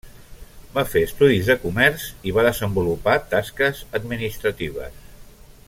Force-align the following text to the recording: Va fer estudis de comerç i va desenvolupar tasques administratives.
Va 0.77 0.83
fer 0.93 1.03
estudis 1.07 1.51
de 1.51 1.55
comerç 1.65 2.07
i 2.31 2.33
va 2.37 2.45
desenvolupar 2.47 3.15
tasques 3.35 3.83
administratives. 4.01 5.01